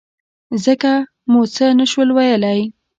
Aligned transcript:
ځکه 0.63 0.91
مو 1.31 1.41
څه 1.55 1.65
نه 1.79 1.85
شول 1.91 2.09
ویلای. 2.17 2.61